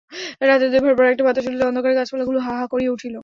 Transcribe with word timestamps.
রাত্রি 0.41 0.67
দুই 0.69 0.79
প্রহরের 0.79 0.97
পর 0.99 1.13
একটা 1.13 1.25
বাতাস 1.27 1.45
উঠিল, 1.47 1.61
অন্ধকারে 1.63 1.93
গাছপালাগুলা 1.99 2.39
হা 2.41 2.53
হা 2.59 2.65
করিয়া 2.73 2.91
উঠিল। 2.91 3.15